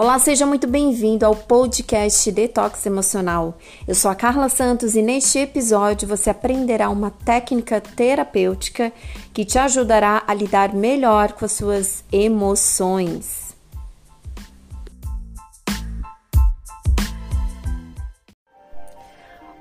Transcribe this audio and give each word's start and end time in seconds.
Olá, 0.00 0.18
seja 0.18 0.46
muito 0.46 0.66
bem-vindo 0.66 1.26
ao 1.26 1.36
podcast 1.36 2.32
Detox 2.32 2.86
Emocional. 2.86 3.58
Eu 3.86 3.94
sou 3.94 4.10
a 4.10 4.14
Carla 4.14 4.48
Santos 4.48 4.96
e 4.96 5.02
neste 5.02 5.38
episódio 5.40 6.08
você 6.08 6.30
aprenderá 6.30 6.88
uma 6.88 7.10
técnica 7.10 7.82
terapêutica 7.82 8.90
que 9.34 9.44
te 9.44 9.58
ajudará 9.58 10.22
a 10.26 10.32
lidar 10.32 10.72
melhor 10.72 11.32
com 11.32 11.44
as 11.44 11.52
suas 11.52 12.02
emoções. 12.10 13.54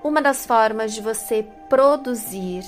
Uma 0.02 0.22
das 0.22 0.46
formas 0.46 0.94
de 0.94 1.02
você 1.02 1.46
produzir 1.68 2.64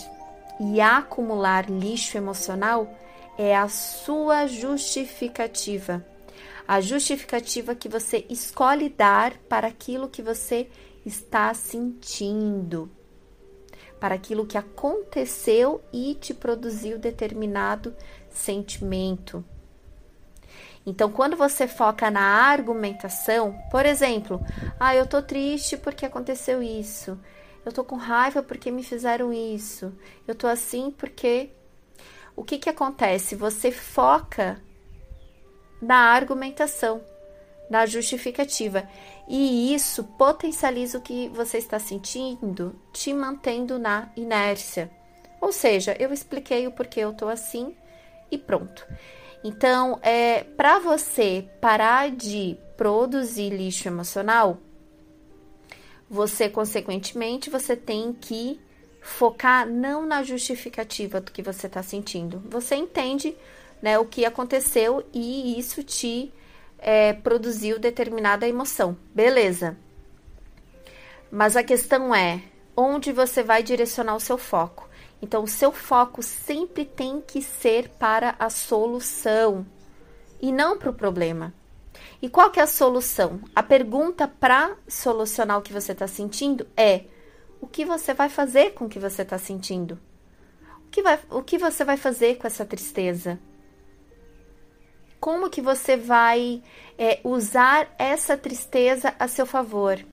e 0.59 0.81
acumular 0.81 1.69
lixo 1.69 2.17
emocional 2.17 2.93
é 3.38 3.56
a 3.56 3.69
sua 3.69 4.46
justificativa 4.46 6.11
a 6.71 6.80
justificativa 6.80 7.75
que 7.75 7.89
você 7.89 8.25
escolhe 8.30 8.88
dar 8.88 9.38
para 9.50 9.68
aquilo 9.68 10.07
que 10.07 10.21
você 10.21 10.70
está 11.06 11.54
sentindo, 11.54 12.89
para 14.00 14.16
aquilo 14.16 14.46
que 14.46 14.57
aconteceu 14.57 15.82
e 15.92 16.16
te 16.16 16.34
produziu 16.34 16.97
determinado 16.97 17.94
sentimento. 18.30 19.44
Então, 20.86 21.11
quando 21.11 21.36
você 21.36 21.68
foca 21.68 22.10
na 22.10 22.21
argumentação, 22.21 23.54
por 23.69 23.86
exemplo, 23.86 24.39
ah, 24.80 24.96
eu 24.96 25.06
tô 25.06 25.22
triste 25.22 25.75
porque 25.75 26.06
aconteceu 26.06 26.64
isso. 26.64 27.19
Eu 27.66 27.74
tô 27.74 27.83
com 27.83 27.97
raiva 27.97 28.42
porque 28.42 28.72
me 28.72 28.82
fizeram 28.82 29.33
isso. 29.33 29.92
Eu 30.25 30.33
tô 30.33 30.47
assim 30.47 30.89
porque 30.89 31.50
o 32.33 32.45
que 32.45 32.58
que 32.58 32.69
acontece? 32.69 33.36
Você 33.36 33.73
foca 33.73 34.58
na 35.81 35.97
argumentação, 35.97 37.01
na 37.69 37.85
justificativa. 37.85 38.87
E 39.27 39.73
isso 39.73 40.03
potencializa 40.03 40.97
o 40.97 41.01
que 41.01 41.29
você 41.29 41.57
está 41.57 41.79
sentindo, 41.79 42.75
te 42.91 43.13
mantendo 43.13 43.79
na 43.79 44.09
inércia. 44.15 44.91
Ou 45.39 45.51
seja, 45.51 45.95
eu 45.99 46.13
expliquei 46.13 46.67
o 46.67 46.71
porquê 46.71 46.99
eu 46.99 47.13
tô 47.13 47.27
assim 47.27 47.75
e 48.29 48.38
pronto. 48.38 48.85
Então, 49.43 49.99
é 50.03 50.43
para 50.43 50.79
você 50.79 51.47
parar 51.59 52.11
de 52.11 52.57
produzir 52.77 53.49
lixo 53.49 53.88
emocional, 53.88 54.59
você 56.09 56.49
consequentemente 56.49 57.49
você 57.49 57.75
tem 57.75 58.13
que 58.13 58.59
focar 59.01 59.67
não 59.67 60.05
na 60.05 60.21
justificativa 60.21 61.19
do 61.19 61.31
que 61.31 61.41
você 61.41 61.66
está 61.66 61.81
sentindo. 61.81 62.43
Você 62.49 62.75
entende 62.75 63.35
né, 63.81 63.97
o 63.97 64.05
que 64.05 64.25
aconteceu 64.25 65.03
e 65.13 65.57
isso 65.59 65.83
te 65.83 66.33
é, 66.77 67.13
produziu 67.13 67.79
determinada 67.79 68.47
emoção. 68.47 68.97
Beleza. 69.13 69.77
Mas 71.31 71.55
a 71.55 71.63
questão 71.63 72.13
é 72.13 72.43
onde 72.75 73.11
você 73.11 73.43
vai 73.43 73.63
direcionar 73.63 74.15
o 74.15 74.19
seu 74.19 74.38
foco. 74.38 74.89
Então, 75.21 75.43
o 75.43 75.47
seu 75.47 75.71
foco 75.71 76.23
sempre 76.23 76.83
tem 76.83 77.21
que 77.21 77.41
ser 77.41 77.89
para 77.89 78.35
a 78.39 78.49
solução 78.49 79.65
e 80.41 80.51
não 80.51 80.77
para 80.77 80.89
o 80.89 80.93
problema. 80.93 81.53
E 82.21 82.27
qual 82.27 82.49
que 82.49 82.59
é 82.59 82.63
a 82.63 82.67
solução? 82.67 83.39
A 83.55 83.61
pergunta 83.61 84.27
para 84.27 84.75
solucionar 84.88 85.59
o 85.59 85.61
que 85.61 85.73
você 85.73 85.91
está 85.91 86.07
sentindo 86.07 86.67
é: 86.75 87.05
o 87.59 87.67
que 87.67 87.85
você 87.85 88.13
vai 88.13 88.29
fazer 88.29 88.73
com 88.73 88.85
o 88.85 88.89
que 88.89 88.99
você 88.99 89.21
está 89.21 89.38
sentindo? 89.38 89.99
O 90.88 90.89
que, 90.91 91.01
vai, 91.03 91.19
o 91.29 91.41
que 91.41 91.57
você 91.57 91.85
vai 91.85 91.97
fazer 91.97 92.38
com 92.38 92.47
essa 92.47 92.66
tristeza? 92.66 93.39
Como 95.22 95.52
que 95.52 95.61
você 95.61 95.95
vai 95.95 96.64
é, 96.97 97.19
usar 97.23 97.94
essa 98.00 98.36
tristeza 98.36 99.13
a 99.19 99.28
seu 99.28 99.45
favor. 99.45 100.03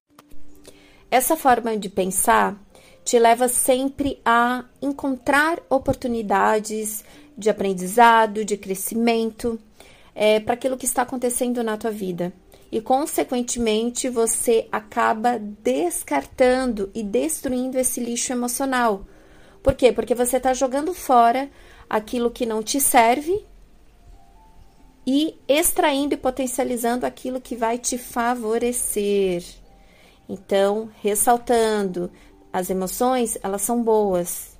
Essa 1.11 1.35
forma 1.35 1.75
de 1.79 1.89
pensar 1.89 2.55
te 3.03 3.19
leva 3.19 3.49
sempre 3.49 4.21
a 4.23 4.67
encontrar 4.83 5.61
oportunidades 5.71 7.03
de 7.37 7.49
aprendizado, 7.49 8.45
de 8.45 8.59
crescimento 8.59 9.59
é, 10.15 10.41
para 10.41 10.53
aquilo 10.53 10.77
que 10.77 10.85
está 10.85 11.03
acontecendo 11.03 11.65
na 11.65 11.79
tua 11.79 11.91
vida. 11.91 12.31
E, 12.71 12.83
consequentemente, 12.83 14.11
você 14.11 14.69
acaba 14.71 15.39
descartando 15.39 16.91
e 16.95 17.03
destruindo 17.03 17.79
esse 17.79 17.99
lixo 17.99 18.31
emocional. 18.35 19.07
Por 19.63 19.75
quê? 19.75 19.91
Porque 19.91 20.15
você 20.15 20.37
está 20.37 20.53
jogando 20.53 20.93
fora 20.93 21.51
aquilo 21.89 22.31
que 22.31 22.45
não 22.45 22.63
te 22.63 22.79
serve 22.79 23.43
e 25.11 25.41
extraindo 25.49 26.13
e 26.13 26.19
potencializando 26.19 27.07
aquilo 27.07 27.41
que 27.41 27.57
vai 27.57 27.79
te 27.79 27.97
favorecer. 27.97 29.43
Então, 30.29 30.91
ressaltando, 31.01 32.11
as 32.53 32.69
emoções, 32.69 33.39
elas 33.43 33.63
são 33.63 33.83
boas. 33.83 34.59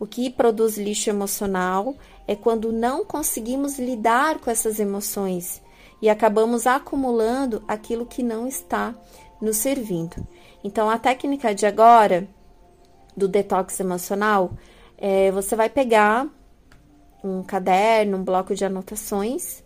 O 0.00 0.06
que 0.06 0.30
produz 0.30 0.78
lixo 0.78 1.10
emocional 1.10 1.94
é 2.26 2.34
quando 2.34 2.72
não 2.72 3.04
conseguimos 3.04 3.78
lidar 3.78 4.38
com 4.38 4.50
essas 4.50 4.80
emoções 4.80 5.60
e 6.00 6.08
acabamos 6.08 6.66
acumulando 6.66 7.62
aquilo 7.68 8.06
que 8.06 8.22
não 8.22 8.48
está 8.48 8.94
nos 9.38 9.58
servindo. 9.58 10.26
Então, 10.64 10.88
a 10.88 10.96
técnica 10.96 11.54
de 11.54 11.66
agora 11.66 12.26
do 13.14 13.28
detox 13.28 13.78
emocional 13.80 14.52
é 14.96 15.30
você 15.30 15.54
vai 15.54 15.68
pegar 15.68 16.26
um 17.22 17.42
caderno, 17.42 18.16
um 18.16 18.24
bloco 18.24 18.54
de 18.54 18.64
anotações 18.64 19.62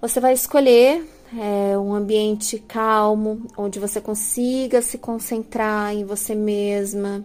você 0.00 0.20
vai 0.20 0.32
escolher 0.32 1.06
é, 1.38 1.76
um 1.78 1.94
ambiente 1.94 2.58
calmo, 2.58 3.46
onde 3.56 3.78
você 3.78 4.00
consiga 4.00 4.82
se 4.82 4.98
concentrar 4.98 5.94
em 5.94 6.04
você 6.04 6.34
mesma, 6.34 7.24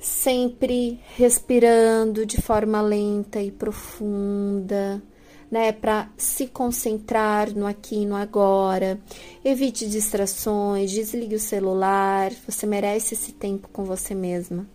sempre 0.00 1.00
respirando 1.16 2.26
de 2.26 2.40
forma 2.40 2.80
lenta 2.80 3.40
e 3.40 3.50
profunda, 3.50 5.02
né, 5.50 5.70
para 5.70 6.10
se 6.16 6.48
concentrar 6.48 7.54
no 7.54 7.66
aqui 7.66 8.02
e 8.02 8.06
no 8.06 8.16
agora. 8.16 9.00
Evite 9.44 9.88
distrações, 9.88 10.90
desligue 10.90 11.36
o 11.36 11.40
celular, 11.40 12.32
você 12.46 12.66
merece 12.66 13.14
esse 13.14 13.32
tempo 13.32 13.68
com 13.68 13.84
você 13.84 14.14
mesma. 14.14 14.66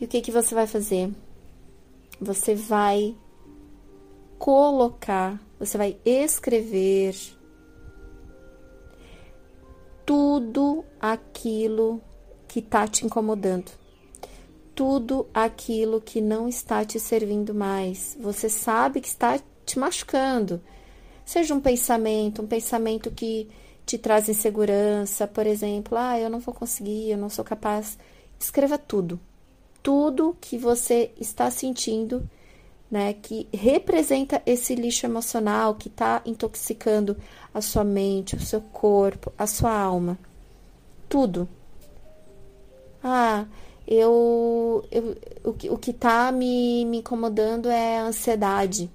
E 0.00 0.04
o 0.04 0.08
que 0.08 0.20
que 0.20 0.32
você 0.32 0.54
vai 0.54 0.66
fazer? 0.66 1.10
Você 2.20 2.54
vai 2.54 3.14
colocar, 4.44 5.40
você 5.58 5.78
vai 5.78 5.96
escrever 6.04 7.16
tudo 10.04 10.84
aquilo 11.00 11.98
que 12.46 12.58
está 12.58 12.86
te 12.86 13.06
incomodando, 13.06 13.72
tudo 14.74 15.26
aquilo 15.32 15.98
que 15.98 16.20
não 16.20 16.46
está 16.46 16.84
te 16.84 17.00
servindo 17.00 17.54
mais. 17.54 18.18
Você 18.20 18.50
sabe 18.50 19.00
que 19.00 19.08
está 19.08 19.40
te 19.64 19.78
machucando. 19.78 20.60
Seja 21.24 21.54
um 21.54 21.60
pensamento, 21.60 22.42
um 22.42 22.46
pensamento 22.46 23.10
que 23.10 23.48
te 23.86 23.96
traz 23.96 24.28
insegurança, 24.28 25.26
por 25.26 25.46
exemplo, 25.46 25.96
ah, 25.96 26.20
eu 26.20 26.28
não 26.28 26.40
vou 26.40 26.52
conseguir, 26.52 27.08
eu 27.08 27.16
não 27.16 27.30
sou 27.30 27.46
capaz. 27.46 27.98
Escreva 28.38 28.76
tudo. 28.76 29.18
Tudo 29.82 30.36
que 30.38 30.58
você 30.58 31.12
está 31.18 31.50
sentindo 31.50 32.28
né, 32.90 33.12
que 33.14 33.48
representa 33.52 34.42
esse 34.46 34.74
lixo 34.74 35.06
emocional 35.06 35.74
que 35.74 35.88
está 35.88 36.22
intoxicando 36.24 37.16
a 37.52 37.60
sua 37.60 37.84
mente, 37.84 38.36
o 38.36 38.40
seu 38.40 38.60
corpo, 38.60 39.32
a 39.38 39.46
sua 39.46 39.72
alma. 39.72 40.18
Tudo. 41.08 41.48
Ah, 43.02 43.46
eu, 43.86 44.84
eu 44.90 45.16
o, 45.44 45.52
que, 45.52 45.70
o 45.70 45.76
que 45.76 45.92
tá 45.92 46.32
me, 46.32 46.84
me 46.84 46.98
incomodando 46.98 47.68
é 47.68 47.98
a 47.98 48.04
ansiedade. 48.04 48.90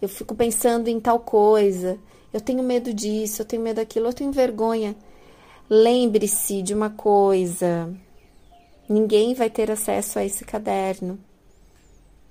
Eu 0.00 0.08
fico 0.08 0.34
pensando 0.34 0.88
em 0.88 1.00
tal 1.00 1.20
coisa. 1.20 1.98
Eu 2.32 2.40
tenho 2.40 2.62
medo 2.62 2.92
disso, 2.92 3.42
eu 3.42 3.46
tenho 3.46 3.62
medo 3.62 3.76
daquilo, 3.76 4.08
eu 4.08 4.12
tenho 4.12 4.32
vergonha. 4.32 4.96
Lembre-se 5.68 6.60
de 6.62 6.74
uma 6.74 6.90
coisa: 6.90 7.92
ninguém 8.88 9.32
vai 9.34 9.48
ter 9.48 9.70
acesso 9.70 10.18
a 10.18 10.24
esse 10.24 10.44
caderno. 10.44 11.18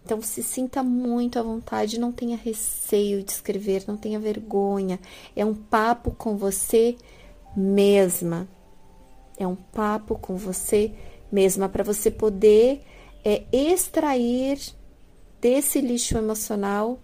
Então, 0.04 0.22
se 0.22 0.42
sinta 0.42 0.84
muito 0.84 1.38
à 1.38 1.44
vontade, 1.44 2.00
não 2.00 2.12
tenha 2.12 2.36
receio 2.36 3.24
de 3.24 3.32
escrever, 3.32 3.84
não 3.88 3.96
tenha 3.96 4.20
vergonha. 4.20 5.00
É 5.36 5.46
um 5.46 5.54
papo 5.54 6.12
com 6.12 6.36
você 6.36 6.96
mesma. 7.56 8.48
É 9.38 9.46
um 9.46 9.56
papo 9.56 10.18
com 10.18 10.36
você 10.36 10.92
mesma 11.32 11.70
para 11.70 11.84
você 11.84 12.10
poder 12.10 12.82
é, 13.24 13.44
extrair 13.52 14.60
desse 15.40 15.80
lixo 15.80 16.18
emocional 16.18 17.00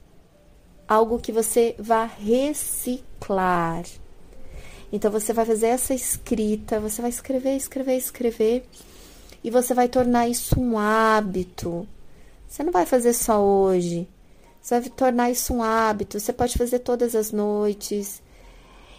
algo 0.87 1.19
que 1.19 1.31
você 1.31 1.75
vá 1.77 2.05
reciclar. 2.05 3.85
Então, 4.91 5.11
você 5.11 5.33
vai 5.33 5.45
fazer 5.45 5.67
essa 5.67 5.93
escrita, 5.93 6.79
você 6.79 7.01
vai 7.01 7.11
escrever, 7.11 7.55
escrever, 7.55 7.97
escrever, 7.97 8.65
e 9.43 9.51
você 9.51 9.73
vai 9.73 9.87
tornar 9.87 10.27
isso 10.27 10.59
um 10.59 10.79
hábito 10.79 11.87
você 12.47 12.63
não 12.63 12.71
vai 12.71 12.85
fazer 12.85 13.13
só 13.13 13.43
hoje. 13.43 14.07
Você 14.61 14.79
vai 14.79 14.89
tornar 14.89 15.31
isso 15.31 15.53
um 15.53 15.61
hábito. 15.63 16.19
Você 16.19 16.31
pode 16.31 16.57
fazer 16.57 16.79
todas 16.79 17.15
as 17.15 17.31
noites. 17.31 18.21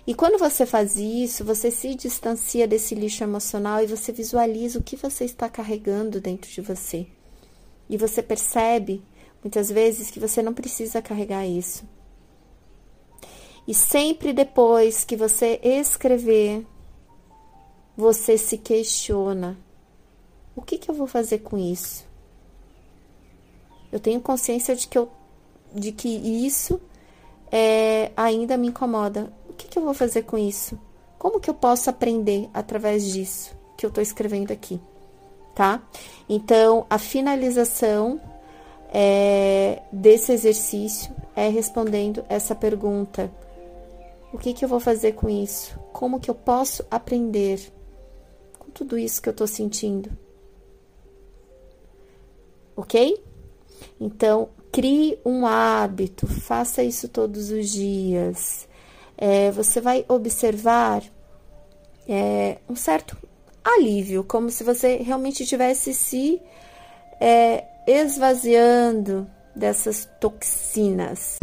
E 0.06 0.15
quando 0.15 0.39
você 0.39 0.65
faz 0.65 0.97
isso, 0.97 1.45
você 1.45 1.71
se 1.71 1.95
distancia 1.95 2.67
desse 2.67 2.95
lixo 2.95 3.23
emocional 3.23 3.83
e 3.83 3.87
você 3.87 4.11
visualiza 4.11 4.79
o 4.79 4.83
que 4.83 4.97
você 4.97 5.25
está 5.25 5.49
carregando 5.49 6.21
dentro 6.21 6.50
de 6.50 6.61
você. 6.61 7.06
E 7.91 7.97
você 7.97 8.23
percebe, 8.23 9.03
muitas 9.43 9.71
vezes, 9.71 10.11
que 10.11 10.19
você 10.19 10.43
não 10.43 10.55
precisa 10.55 11.03
carregar 11.03 11.47
isso. 11.47 11.85
E 13.67 13.75
sempre 13.75 14.33
depois 14.33 15.05
que 15.05 15.15
você 15.15 15.61
escrever, 15.62 16.67
você 17.94 18.39
se 18.39 18.56
questiona: 18.56 19.59
o 20.56 20.62
que, 20.62 20.79
que 20.79 20.91
eu 20.91 20.94
vou 20.94 21.06
fazer 21.06 21.41
com 21.41 21.59
isso? 21.59 22.07
Eu 23.90 23.99
tenho 23.99 24.20
consciência 24.20 24.76
de 24.76 24.87
que, 24.87 24.99
eu, 24.99 25.08
de 25.75 25.93
que 25.93 26.08
isso 26.08 26.81
é, 27.50 28.12
ainda 28.17 28.56
me 28.56 28.69
incomoda. 28.69 29.32
O 29.49 29.55
que, 29.55 29.69
que 29.69 29.79
eu 29.79 29.82
vou 29.82 29.94
fazer 29.94 30.23
com 30.23 30.37
isso? 30.37 30.79
Como 31.19 31.40
que 31.40 31.50
eu 31.50 31.55
posso 31.55 31.90
aprender 31.90 32.49
através 32.55 33.05
disso 33.05 33.56
que 33.76 33.85
eu 33.85 33.88
estou 33.88 34.02
escrevendo 34.02 34.52
aqui? 34.52 34.81
Tá? 35.55 35.82
Então, 36.29 36.87
a 36.88 36.99
finalização 36.99 38.20
é, 38.93 39.82
desse 39.91 40.32
exercício 40.32 41.14
é 41.34 41.49
respondendo 41.49 42.25
essa 42.29 42.55
pergunta: 42.55 43.31
o 44.32 44.38
que, 44.38 44.52
que 44.52 44.64
eu 44.64 44.69
vou 44.69 44.79
fazer 44.79 45.12
com 45.12 45.29
isso? 45.29 45.79
Como 45.93 46.20
que 46.20 46.31
eu 46.31 46.34
posso 46.34 46.84
aprender 46.91 47.73
com 48.58 48.70
tudo 48.70 48.96
isso 48.96 49.20
que 49.20 49.29
eu 49.29 49.32
estou 49.32 49.46
sentindo? 49.46 50.11
Ok? 52.76 53.20
Então, 54.00 54.49
crie 54.73 55.19
um 55.25 55.47
hábito, 55.47 56.27
faça 56.27 56.83
isso 56.83 57.09
todos 57.09 57.50
os 57.50 57.71
dias. 57.71 58.69
É, 59.17 59.50
você 59.50 59.81
vai 59.81 60.05
observar 60.09 61.03
é, 62.09 62.59
um 62.69 62.77
certo 62.77 63.17
alívio, 63.65 64.25
como 64.25 64.50
se 64.50 64.65
você 64.65 64.97
realmente 64.97 65.45
tivesse 65.45 65.93
se 65.93 66.41
é, 67.21 67.65
esvaziando 67.87 69.29
dessas 69.55 70.09
toxinas. 70.21 71.39